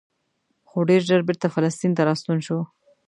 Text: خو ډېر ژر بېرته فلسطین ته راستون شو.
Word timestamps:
خو 0.69 0.77
ډېر 0.89 1.01
ژر 1.09 1.21
بېرته 1.27 1.47
فلسطین 1.55 1.91
ته 1.97 2.01
راستون 2.09 2.37
شو. 2.45 2.59